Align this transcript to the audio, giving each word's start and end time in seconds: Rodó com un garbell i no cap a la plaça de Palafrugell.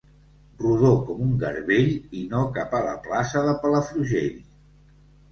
Rodó 0.59 0.89
com 1.09 1.19
un 1.25 1.33
garbell 1.43 1.91
i 2.21 2.23
no 2.31 2.41
cap 2.55 2.73
a 2.77 2.79
la 2.85 2.95
plaça 3.03 3.43
de 3.49 3.53
Palafrugell. 3.67 4.41